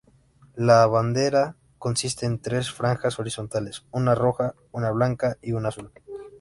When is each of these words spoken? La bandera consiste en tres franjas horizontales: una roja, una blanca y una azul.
La 0.55 0.87
bandera 0.87 1.57
consiste 1.77 2.25
en 2.25 2.39
tres 2.41 2.71
franjas 2.71 3.19
horizontales: 3.19 3.85
una 3.91 4.15
roja, 4.15 4.55
una 4.71 4.89
blanca 4.89 5.37
y 5.43 5.51
una 5.51 5.69
azul. 5.69 5.91